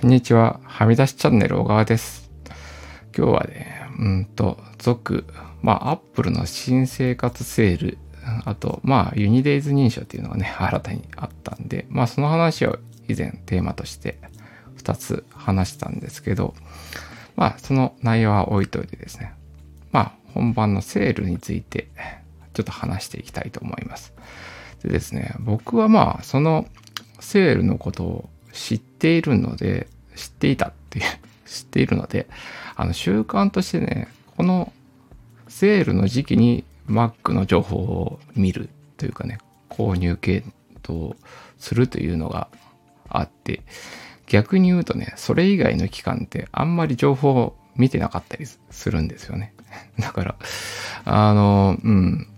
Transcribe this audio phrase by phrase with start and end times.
[0.00, 0.60] こんにちは。
[0.64, 2.30] はみ出しチャンネル小川です。
[3.14, 5.26] 今日はね、うんと、続、
[5.60, 7.98] まあ、アップルの新生活セール、
[8.46, 12.78] あと、まあ、ユニデイズ認証っていうのがね、新たにあったんで、まあ、その話を
[13.08, 14.18] 以前テーマとして
[14.78, 16.54] 2つ話したんですけど、
[17.36, 19.34] まあ、その内容は置いといてですね、
[19.92, 21.90] まあ、本番のセールについて、
[22.54, 24.14] ちょっと話していきたいと思います。
[24.82, 26.66] でですね、僕はまあ、その
[27.20, 29.86] セールのことを知っているので、
[30.16, 31.04] 知っていたっていう、
[31.46, 32.28] 知っているので、
[32.76, 34.72] あの、習慣としてね、この
[35.48, 41.16] セールの時期に Mac の情報を見るというかね、購入検討
[41.58, 42.48] するというのが
[43.08, 43.62] あって、
[44.26, 49.54] 逆に言うとね、それ以外の期間ってあんまり情報を見てなかったりするんですよね。
[49.98, 50.36] だから、
[51.04, 52.28] あの、うん、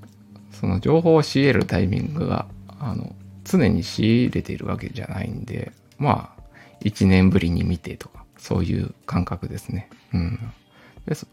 [0.53, 2.47] その情報を仕入れるタイミングが、
[2.79, 6.43] あの、常に仕入れているわけじゃないんで、まあ、
[6.81, 9.89] 一年ぶりに見てとか、そういう感覚ですね。
[10.13, 10.53] うん。
[11.07, 11.27] です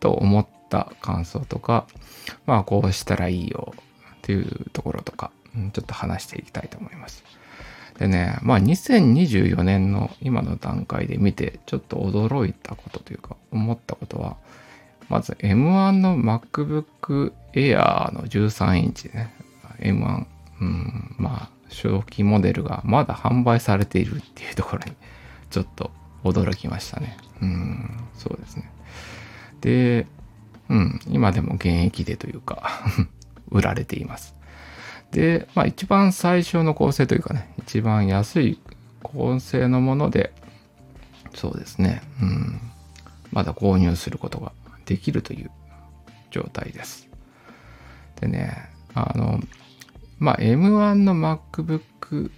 [0.00, 1.86] と思った感想とか、
[2.46, 7.24] まあ、こうしたらいいよっていうところとか、うんちょっと話していきたいと思います。
[7.98, 14.36] でね、まあ、2024年の今の段階で見て、ちょっと驚いたことというか、思ったことは、
[15.08, 19.34] まず M1 の MacBook Air の13インチね。
[19.80, 20.26] M1、
[20.60, 24.92] うん、まあ、初期モデルがまだ販売されているっていうところに、
[25.50, 25.90] ちょっと
[26.24, 27.16] 驚きましたね。
[27.40, 28.70] うん、そうですね。
[29.60, 30.06] で、
[30.68, 32.84] うん、今でも現役でというか、
[33.50, 34.34] 売られています。
[35.10, 38.60] で、まあ一番最初の構成というかね、一番安い
[39.02, 40.32] 構成のもので、
[41.34, 42.60] そうですね、うん、
[43.32, 44.52] まだ購入することが
[44.86, 45.50] できるという
[46.30, 47.08] 状態です。
[48.20, 49.40] でね、あの、
[50.18, 52.30] まあ M1 の MacBook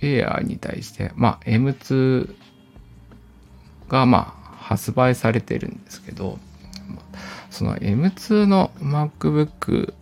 [0.00, 2.34] Air に対して、まあ M2
[3.88, 6.38] がまあ発売されてるんですけど、
[7.50, 9.94] その M2 の MacBook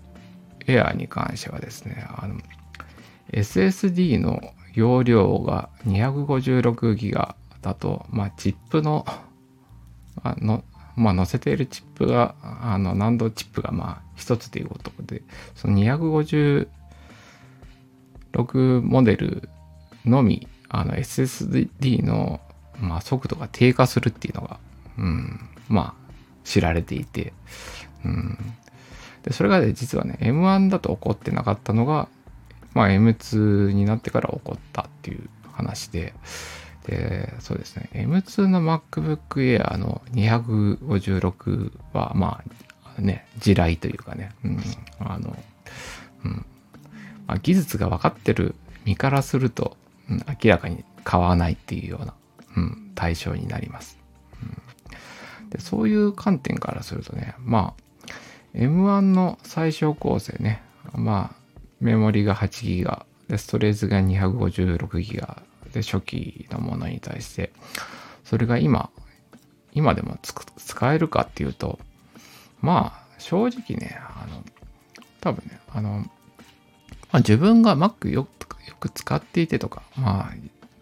[0.67, 2.37] Air に関してはですね、あの
[3.33, 4.41] SSD の
[4.75, 9.07] 容量が 256GB だと、まあ、チップの、
[10.23, 10.65] あの、
[10.97, 15.23] まあ、載せているチップが、あの、難度チップがまあ、一つということで、
[15.55, 15.75] その
[18.33, 19.49] 256モデル
[20.05, 22.41] のみ、あの、SSD の、
[22.81, 24.59] まあ、速度が低下するっていうのが、
[24.99, 26.13] うん、まあ、
[26.45, 27.33] 知られていて、
[28.05, 28.39] うん、
[29.23, 32.09] で、それがね、実はね、M1 だと起こってなかったのが、
[32.75, 36.15] まあ M2 になってから起こったっていう話で、
[36.87, 42.43] で、そうですね、M2 の MacBook Air の256は、ま
[42.99, 44.61] あ、ね、地雷というかね、うん、
[44.99, 45.37] あの、
[46.25, 46.47] うん、
[47.27, 49.77] まあ、技術が分かってる身からすると、
[50.11, 52.15] うん、明らかに買わないっていうような、
[52.57, 53.99] うん、対象になります。
[55.41, 57.83] うん、でそういう観点からするとね、まあ、
[58.55, 60.63] M1 の最小構成ね、
[60.95, 61.37] まあ、
[61.81, 63.05] メモリが 8GB、
[63.37, 67.53] ストレージが 256GB で、初期のものに対して、
[68.25, 68.91] それが今、
[69.73, 71.79] 今でも使えるかっていうと、
[72.61, 74.45] まあ、正直ね、あの、
[75.21, 76.05] 多分ね、あの、
[77.13, 78.27] まあ、自分が Mac よ
[78.81, 80.33] く使っていてとか、まあ、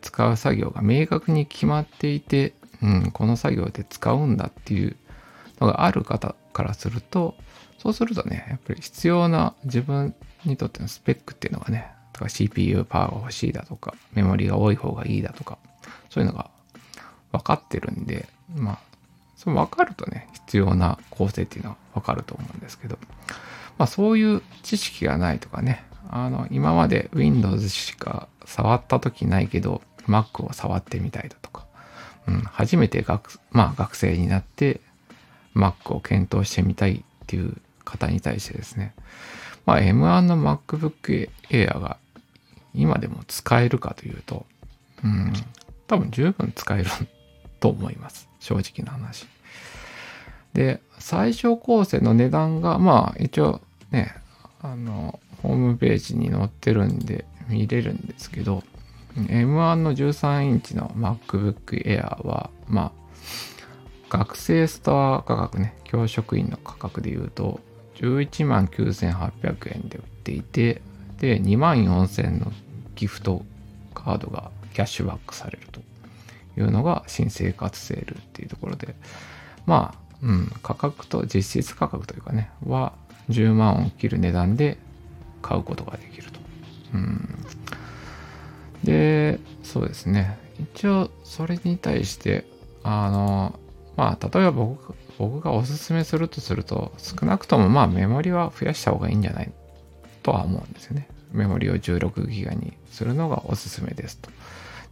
[0.01, 4.97] 使う作業が明確に決まっていて、うん、この作業で使うんだっていう
[5.61, 7.35] のがある方からすると、
[7.79, 10.15] そうするとね、やっぱり必要な自分
[10.45, 15.59] にとってのスペックっていうのがね、とか CPU パワーが欲しいだとか、メモリが多い方がいいだとか、
[16.11, 16.51] そういうのが
[17.33, 18.79] 分かってるんで、まあ、
[19.37, 22.99] そう分かるとね、必要な構成っていうのは分かると思うんですけど、
[23.79, 31.67] まあそういう知識がないとかね、あの、今まで Windows しか触った時ないけど、Mac を触ってみたいだとか、
[32.27, 34.81] うん、初めて学、まあ学生になって
[35.55, 38.95] Mac を検討してみたいっていう方に対してですね、
[39.67, 41.97] まあ、M1 の MacBook Air が
[42.75, 44.47] 今でも使えるかというと、
[45.05, 45.33] うん、
[45.87, 46.91] 多分十分使える
[47.61, 48.29] と思います。
[48.39, 49.27] 正直な話。
[50.55, 53.61] で、最小構成の値段が、まあ、一応
[53.91, 54.15] ね、
[54.63, 58.63] あの、ホームページに載ってるんで見れるんですけど、
[59.17, 63.01] M1 の13インチの MacBook Air は、まあ、
[64.09, 67.61] 学生ストア価格ね、教職員の価格で言うと、
[67.97, 70.83] 11万9800円で売っていて、
[71.19, 72.53] で、2万4000の
[72.95, 73.45] ギフト
[73.95, 75.81] カードがキャッシュバックされると
[76.59, 78.95] いうのが新生活セールっていうところで、
[79.67, 82.93] まあ、うん、価格と実質価格というかね、は
[83.29, 84.79] 10万を切る値段で
[85.43, 86.41] 買うことができると。
[86.95, 87.29] うん、
[88.85, 90.39] で、そうですね。
[90.75, 92.45] 一応それに対して
[92.83, 93.59] あの
[93.97, 99.53] まあ例えば僕僕がおすすめするとすると少なくともまあメモリは増やした方がいいんじゃない？
[100.23, 101.09] とは思うんですよね。
[101.33, 104.31] メモリを 16GB にするのがおすすめですと。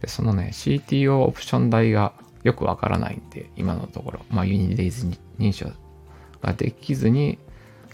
[0.01, 2.13] でそのね CTO オプション代が
[2.43, 4.19] よくわからないんで今のところ。
[4.29, 5.05] まあユニデイズ
[5.37, 5.71] 認証
[6.41, 7.37] ができずに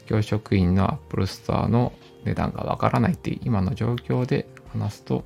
[0.06, 1.92] 教職員の Apple Store の
[2.25, 5.24] 値段がわからないっていう今の状況で話すと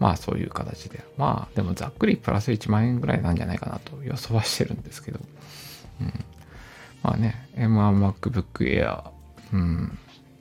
[0.00, 1.04] まあそういう形で。
[1.18, 5.20] まあでもざっくりプラス1万円ぐらいなんじゃないかなと予想はしてるんですけど。
[6.00, 6.12] うん。
[7.02, 9.10] まあね、M1MacBook Air、
[9.52, 9.98] うん。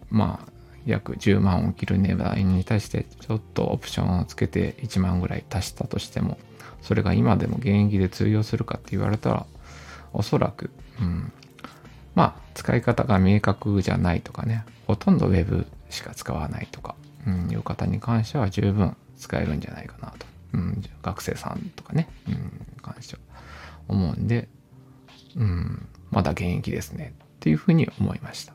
[0.10, 0.52] まあ
[0.86, 6.38] 約10万を切る値段に対してちょっとオプションをつけて1万ぐらい足したとしても、
[6.82, 9.46] それが今でも現役で通用するかって言われたら、
[10.14, 10.72] おそらく、
[11.02, 11.34] うん。
[12.20, 16.96] まあ使い方が明確じゃないとかね、ほとんど Web しか使わないとか、
[17.26, 20.28] うん、いう方に関しては十分使えるんじゃないかなと。
[20.52, 22.52] うん、学生さんとかね、うん、
[22.82, 23.22] 関しては
[23.88, 24.50] 思うんで、
[25.38, 28.54] うん、まだ現役ですねっていうふうに思いました。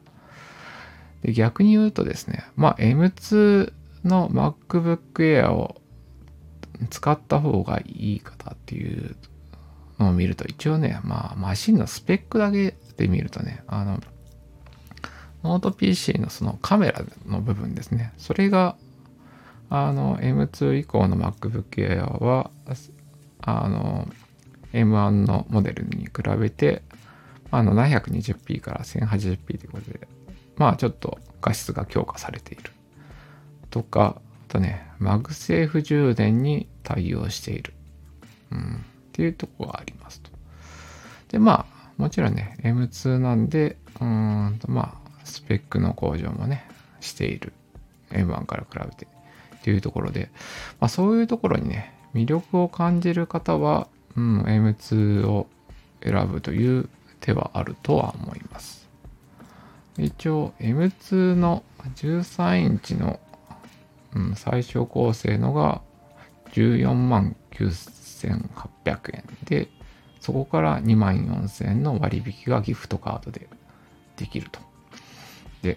[1.23, 3.73] で逆に言うとですね、まあ M2
[4.05, 5.81] の MacBook Air を
[6.91, 9.17] 使った方がいい方っていう
[9.99, 14.01] のを見ると、一応ね、まあマシンのスペックだけで見るとね、あの、
[15.43, 18.77] ノート PC のそのカメラの部分ですね、それが
[19.71, 22.51] あの M2 以降の MacBook Air は
[23.41, 24.09] あの
[24.73, 26.83] M1 のモデルに比べて、
[27.51, 30.09] まあ、720p から 1080p ということで
[30.57, 32.71] まあちょっと画質が強化されている。
[33.71, 37.75] とかあとね MagSafe 充電に対応している、
[38.53, 38.79] うん、っ
[39.13, 40.31] ていうとこがありますと。
[41.29, 46.67] でまあもちろんね M2 なんでうんとまあスペックの向上もね
[47.01, 47.53] している。
[48.11, 49.07] M1 から比べて。
[49.57, 50.29] っていうところで、
[50.79, 55.47] まあ、そういうところにね、魅力を感じる方は、うん、M2 を
[56.03, 58.87] 選ぶという手はあるとは思います。
[59.97, 61.63] 一応 M2 の
[61.97, 63.19] 13インチの、
[64.15, 65.81] うん、最小構成のが
[66.53, 69.69] 14万9800円で、
[70.25, 73.47] そこから2万4000円の割引がギフトカードで
[74.17, 74.59] できると。
[75.61, 75.77] で、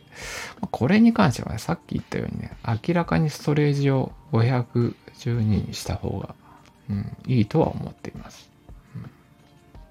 [0.72, 6.34] これに関してはね、さっき言ったようにね、明らかにストレージを512にした方が、
[6.90, 8.50] うん、いいとは思っています。
[8.96, 9.10] うん、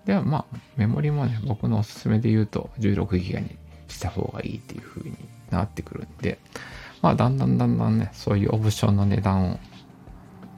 [0.06, 5.18] ではまあ、メモリもね、僕のおすすめで言うと 16GB にした方がいいっていう風に
[5.50, 6.38] なってくるんで、
[7.02, 9.60] まあ、だんだんだんだんね、そういうオプションの値段を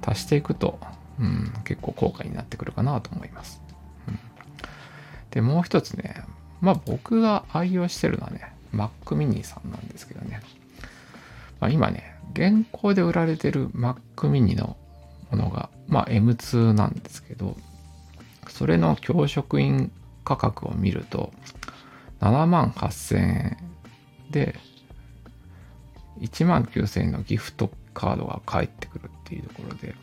[0.07, 0.79] 足していくと、
[1.19, 3.61] うん、結構高価になってくるかなと思います。
[5.31, 6.25] で、もう一つね、
[6.61, 10.41] まあ僕が愛用してるのはね、Mac mini さんなんですけどね。
[11.61, 14.77] まあ、今ね、現行で売られてる Mac mini の
[15.31, 17.57] ものが、まあ M2 なんですけど、
[18.49, 19.93] それの教職員
[20.25, 21.33] 価格を見ると、
[22.21, 23.57] 7万8000円
[24.31, 24.55] で、
[26.21, 29.95] 1万9000円のギフトカードが返ってくるっていうところで、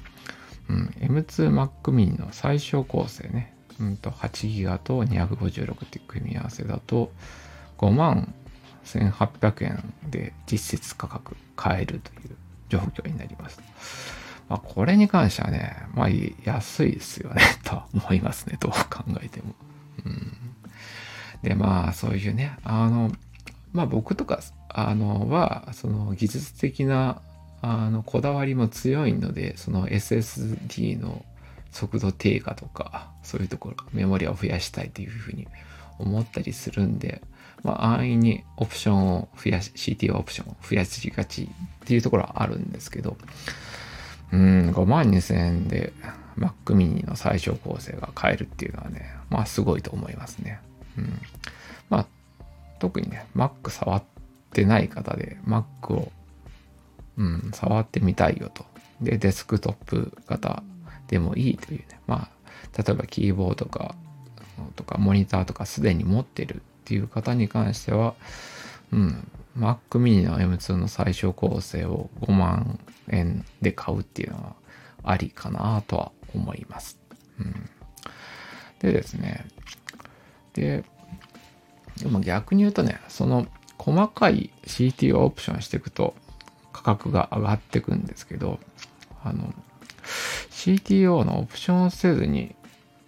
[0.70, 7.12] うん、M2 Mac mini の最小構成ね、うんと8ギガと256って組み合わせだと、
[7.78, 8.34] 5万
[8.86, 12.36] 1800円で実質価格買えるという
[12.70, 13.60] 状況になります。
[14.48, 16.10] まあ、これに関してはね、まあ
[16.44, 19.56] 安いですよね と思いますね、どう考えても。
[20.06, 20.38] うん、
[21.42, 23.12] で、まあそういうね、あの、
[23.74, 24.40] まあ僕とか、
[24.70, 27.22] あの、は、その技術的な、
[27.62, 31.26] あの、こだわりも強いので、その SSD の
[31.76, 35.46] 速度低下とか、そういうところ、メモリを増やしたいというふうに
[36.00, 37.22] 思ったりするんで、
[37.64, 41.48] まあ、安易にオプションを増やし、CTO オプションを増やしがちっ
[41.86, 43.18] ていうところはあるんですけど、
[44.32, 45.92] うん、5万2000円で
[46.38, 50.62] Mac mini の最小構成が買えるっていうのはね、まあすごいと思いますね。
[50.98, 51.20] うん。
[51.90, 52.06] まあ、
[52.80, 54.04] 特にね、Mac 触っ
[54.54, 56.10] てない方で Mac を、
[57.18, 58.66] うん、触ってみたいよと。
[59.02, 60.64] で、デスクトップ型
[61.08, 62.30] でもいいというね、ま
[62.76, 63.96] あ、例えばキーボードとか、
[64.76, 68.16] とかモニターとかすでに持ってるっていう方に関しては、
[68.92, 74.56] うん、Mac mini の M2 の最小構成を5万円で買うっていうのは
[75.04, 77.00] ありかなとは思います。
[77.40, 77.70] うん、
[78.80, 79.46] でですね、
[80.54, 80.84] で、
[82.02, 83.48] でも逆に言うとね、その
[83.78, 86.16] 細かい CTO オプションしていくと
[86.74, 88.60] 価格が上がっていくんですけど、
[89.24, 89.54] あの、
[90.66, 92.56] CTO のオプションをせずに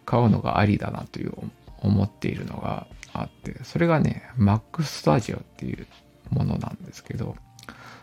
[0.05, 1.33] 買うのがありだなという
[1.79, 5.87] 思っているのが、あって、それがね、Mac Studio っていう
[6.29, 7.35] ものなんですけど、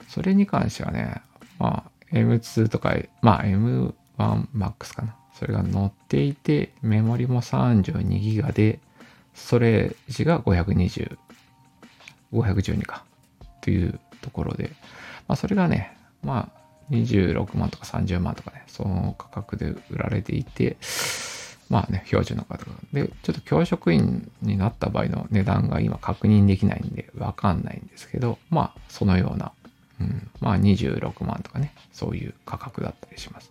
[0.08, 1.22] それに関してはね、
[1.58, 5.16] まあ M2 とか、まあ M1Max かな。
[5.38, 8.80] それが載っていて、メモリも 32GB で、
[9.34, 11.16] ストレージが520、
[12.32, 13.04] 512か、
[13.60, 14.70] というところで、
[15.26, 20.76] まあ、それがね、まあ、26万とか30万とかね、その価格で売られていて、
[21.70, 29.52] まあね、標準の価格で、ちょっと教職員になった場合の値段が今確認できないんでわかんないんですけど、まあ、そのような、
[30.00, 33.50] うん、まあ26万とかね、そういう価格だったりします。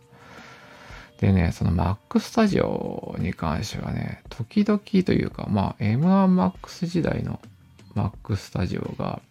[1.20, 7.40] でね、その Mac Studio に関してはね、時々というか、まあ M1Max 時代の
[7.96, 9.22] Mac Studio が、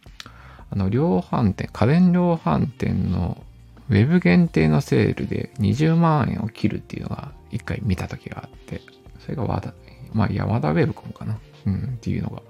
[0.70, 3.44] あの、量販店、家電量販店の
[3.90, 8.80] ウェブ限定のセールで20万円を切るっていうのが一回見た時があって、
[9.20, 9.74] それが和田、
[10.12, 12.42] まあ山田ウェブコンかな、うん、っていうのが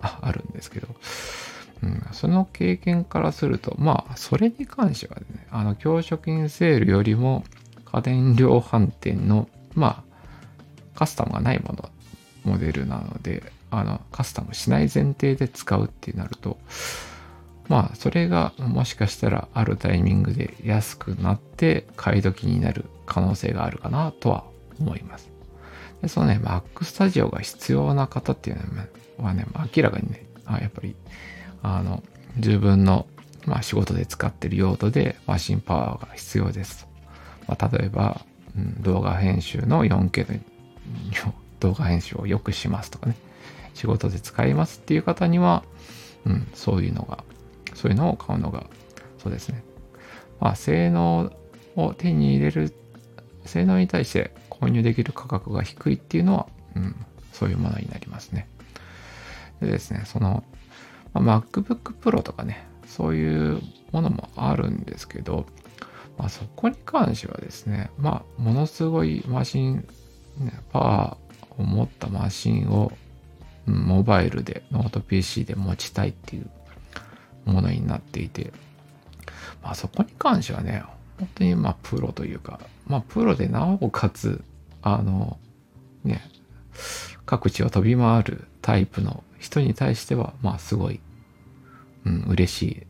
[0.00, 0.88] あるんですけど、
[1.82, 7.44] うん、その経験からすると、まあ、それに関してはね、あの、教職金セールよりも、
[7.84, 11.90] 家電量販店の、まあ、カスタムがないもの、
[12.44, 16.58] モデルなので、あの、カスタムしない前提で使うってなると、
[17.68, 24.44] まあ、それがもしかしたらあるタイミングで安くなって買い時になる可能性があるかなとは
[24.80, 25.30] 思います。
[26.00, 28.56] で、そのね、Mac Studio が必要な方っていう
[29.18, 29.46] のはね、
[29.76, 30.96] 明らかにね、やっぱり、
[31.62, 32.02] あの、
[32.36, 33.06] 自分の、
[33.44, 36.88] まあ、仕事で使ってる用途でマシンパワーが必要です。
[37.46, 38.22] まあ、例えば、
[38.56, 40.40] うん、動画編集の 4K
[41.26, 43.16] の 動画編集をよくしますとかね、
[43.74, 45.64] 仕事で使いますっていう方には、
[46.24, 47.24] うん、そういうのが
[47.78, 48.66] そういうのを買うのが、
[49.18, 49.62] そうですね。
[50.40, 51.32] まあ、性能
[51.76, 52.74] を手に入れる、
[53.44, 56.96] 性能に対して購入できる価格が低いっていうのは、うん、
[57.32, 58.48] そういうものになりますね。
[59.60, 60.42] でですね、その、
[61.12, 65.46] まあ、MacBook Pro とかね、そういうものもあるんですけど、
[66.16, 69.86] まあ、そこに関してはですね、まあ、ものすごいマシン、
[70.38, 72.90] ね、パワーを持ったマシンを、
[73.68, 76.50] うん、モバイルで、ノート PC で持ちたいっていう
[77.44, 78.52] ものになっていて、
[79.62, 80.82] まあそこに関してはね、
[81.18, 84.42] 本当にまあプロというか、まあプロでなおかつ、
[84.82, 85.38] あの、
[86.04, 86.22] ね、
[87.26, 91.00] 各地を飛び回るタイプの人に対しては、まあすごい、
[92.04, 92.86] うん、嬉しい、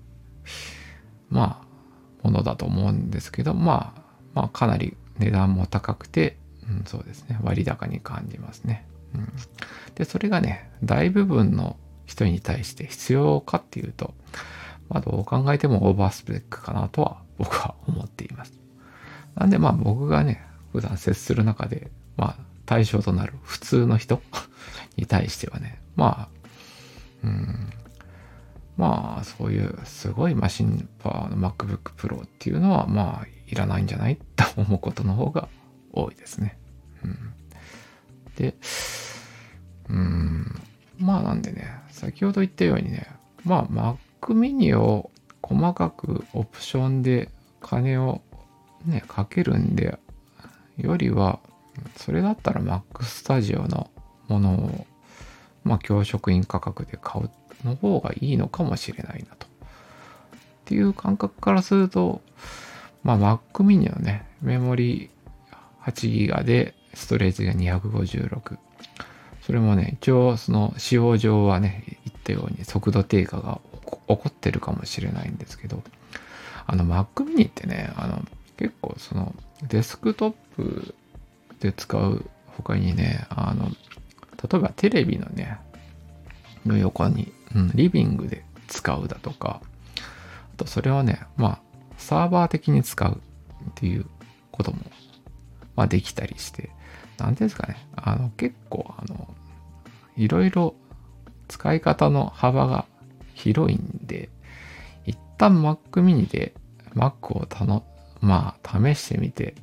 [1.31, 4.03] まあ、ものだと思うんですけど、まあ、
[4.35, 6.37] まあかなり値段も高くて、
[6.69, 8.87] うん、そうですね、割高に感じますね。
[9.15, 9.33] うん、
[9.95, 11.77] で、それがね、大部分の
[12.09, 14.15] 人に対して必要かっていうと、
[14.89, 18.53] まあ、どう考えてもオーバースペックかなとは僕は思っています。
[19.37, 22.37] なんでまあ僕がね、普段接する中で、まあ
[22.67, 24.21] 対象となる普通の人
[24.97, 26.29] に対してはね、ま
[27.25, 27.71] あ、うん、
[28.77, 34.17] まあそういうすごいマシンパワーの MacBook Pro っていうのはまあいらないんじゃない？
[34.37, 35.49] と思うことの方が
[35.93, 36.59] 多いですね。
[37.05, 37.19] うん、
[38.37, 38.55] で、
[39.89, 40.61] うん、
[40.99, 43.07] まあなんでね、先ほど言ったようにね、
[43.45, 45.11] まあ Mac mini を
[45.43, 48.21] 細かくオプションで金を
[48.85, 49.99] ね、かけるんで、
[50.77, 51.41] よりは、
[51.97, 53.91] それだったら Mac Studio の
[54.29, 54.87] ものを、
[55.65, 57.31] まあ教職員価格で買う
[57.65, 59.47] の方がいいのかもしれないなと。
[59.47, 59.51] っ
[60.65, 62.21] ていう感覚からすると、
[63.03, 65.11] まあ Mac mini のね、メモリ
[65.85, 68.59] 8GB でストレージが256。
[69.49, 75.83] それもね、一応その使用上はね、言ったように速度低下が起こってるかもしれないんですけど、
[76.67, 78.23] あの Mac mini ってね、あの
[78.59, 79.35] 結構その
[79.67, 80.95] デスクトップ
[81.61, 82.27] で使う
[82.59, 85.59] 他にね、あの、例えばテレビのね、
[86.67, 89.63] の横に、うん、リビングで使うだとか、
[89.97, 91.61] あとそれをね、まあ、
[91.97, 94.05] サーバー的に使うっていう
[94.53, 94.79] ことも、
[95.79, 96.71] まあできたりして、
[97.19, 99.33] なんですかね、あの、結構、あの、
[100.17, 100.75] いろいろ
[101.47, 102.85] 使い方の幅が
[103.35, 104.29] 広いんで、
[105.07, 106.53] 一旦 Mac mini で
[106.97, 107.85] Mac をたの、
[108.21, 109.55] まあ、試してみて、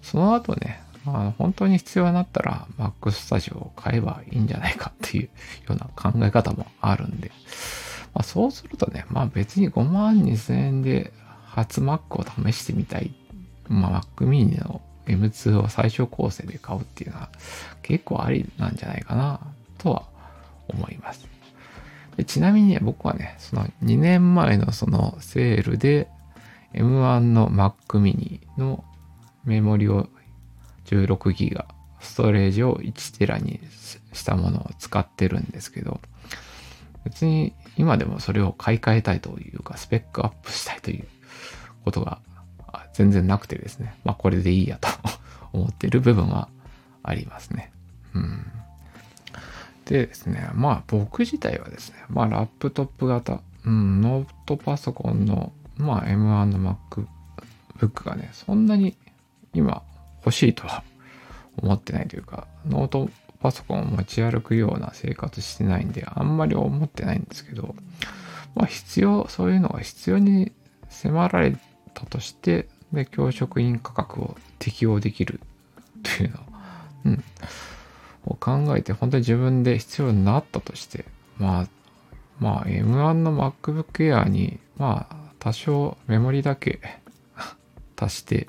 [0.00, 5.28] その後ね、あ本当に必要になったら Mac Studio を買えばいいんじゃないかっていう
[5.68, 7.32] ような考え方もあるんで、
[8.14, 11.12] まあ、そうするとね、まあ別に5万2000円で
[11.46, 13.12] 初 Mac を試してみたい。
[13.66, 17.30] まあ Mac mini の M2 を最小構成で買うっていうのは
[17.82, 19.40] 結構ありなんじゃないかな
[19.78, 20.02] とは
[20.68, 21.26] 思います。
[22.16, 26.08] でちなみに、僕はね、その2年前のそのセールで
[26.74, 28.84] M1 の Mac mini の
[29.44, 30.08] メモリを
[30.86, 31.66] 16ギガ、
[32.00, 33.60] ストレージを1テラに
[34.12, 36.00] したものを使ってるんですけど、
[37.04, 41.06] 別に今でもそれを買い替えたいというか、スペックアップしたいという
[41.84, 42.20] ことが
[42.92, 44.88] 全然なくてですね、まあこれでいいやと
[45.52, 46.48] 思ってる部分は
[47.02, 47.72] ありますね。
[48.14, 48.46] うん。
[49.84, 58.96] でですね、まあ僕自体はですね、まあラップトップ型、うん、ノートパソコンの、まあ M1MacBook がね、そんなに
[59.54, 59.82] 今
[60.24, 60.82] 欲しいとは
[61.56, 63.08] 思ってないというか、ノート
[63.40, 67.74] パソコンを持ち歩くような生活してないんで、あんまり思ってないんですけど、
[68.54, 70.52] まあ必要、そういうのが必要に
[70.90, 71.56] 迫られ
[71.98, 75.40] たとして、で、教職員価格を適用できる
[76.02, 76.42] というのは、
[77.04, 77.24] うん、
[78.26, 81.04] を考えて、本当に自分で必要になったとして、
[81.38, 81.68] まあ、
[82.38, 86.80] まあ、M1 の MacBook Air に、まあ、多少メモリだけ
[87.96, 88.46] 足して、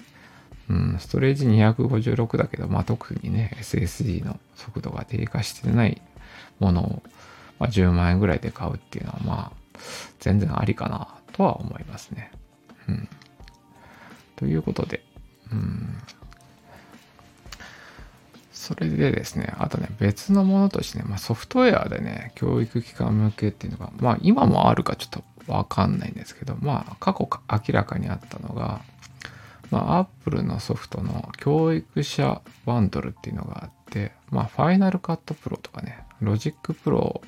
[0.69, 6.01] うん、ストレージ256だけど、まあ特にね、SSD の速度が低下してない
[6.59, 7.03] ものを、
[7.57, 9.79] まあ、10万円ぐらいで買うっていうのは、まあ、
[10.19, 12.31] 全然ありかなとは思いますね。
[12.87, 13.09] うん。
[14.39, 15.03] ということで、
[15.51, 15.97] うん。
[18.53, 25.09] それでですね、あとね、別のものとしてね、まあ、ソフトウェアでね、教育機関向けっていうのが、まあ今もあるかちょっ
[25.45, 28.81] とわかんないんですけど、まあ過去明らかにあったのが、
[29.71, 37.21] まあ、Apple のソフトの教育者バンドルっていうのがあって、まあ、 Final Cut Pro とかね、 Logic Pro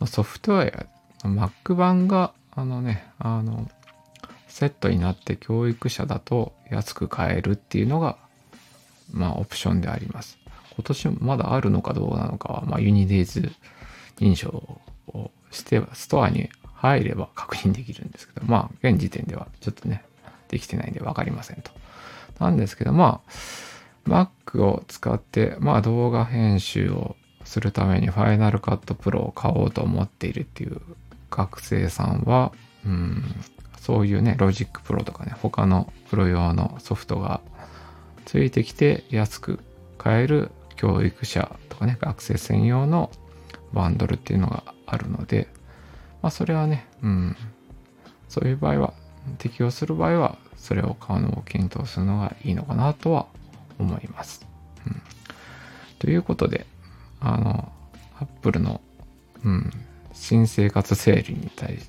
[0.00, 0.86] のソフトウェ
[1.22, 3.68] ア Mac 版が、あのね、あの、
[4.54, 8.16] セットになって教育者だと安く買えるっていうのが、
[9.12, 10.38] まあ、オプションであります。
[10.76, 13.50] 今年まだあるのかどうなのかは、まあ、 UNiDAYS
[14.16, 20.04] 認証をして、ストアに入れば確認できるんですけど、まあ、現時点ではちょっとね、
[20.46, 21.72] できてないんで分かりませんと。
[22.38, 30.80] なんですけど、まあ、Mac を使って、まあ動画編集をするために Final Cut Pro を買おうと思っているっていう
[31.28, 32.52] 学生さんは、
[32.86, 33.24] うん、
[33.84, 37.42] そういうね、Logic Pro とかね、他のプロ用のソフトが
[38.24, 39.60] ついてきて安く
[39.98, 43.10] 買える教育者とかね、学生専用の
[43.74, 45.48] バンドルっていうのがあるので、
[46.22, 47.36] まあそれはね、うん、
[48.30, 48.94] そういう場合は
[49.36, 53.26] 適用する場合はそれを買うのを検討するのがいいのかなとは
[53.78, 54.46] 思います。
[54.86, 55.02] うん、
[55.98, 56.64] ということで、
[57.20, 57.70] あの、
[58.18, 58.80] Apple の、
[59.44, 59.70] うん、
[60.14, 61.80] 新生活セールに対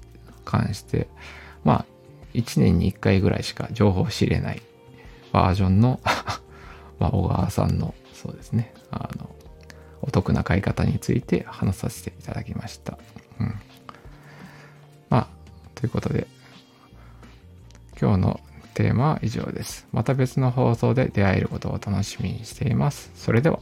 [0.44, 1.08] 関して、
[1.64, 1.86] まあ、
[2.38, 4.62] 1年に1回ぐらいしか情報を知れない
[5.32, 6.00] バージョンの
[7.00, 9.36] まあ、小川さんの、そうですね、あの、
[10.02, 12.98] お得な買い方について話させていただきました。
[13.40, 13.60] うん。
[15.10, 15.28] まあ、
[15.76, 16.28] ということで、
[18.00, 18.40] 今日の
[18.74, 19.88] テーマは以上です。
[19.92, 23.12] また別の放送で出会えることを楽しみにしています。
[23.16, 23.60] それでは。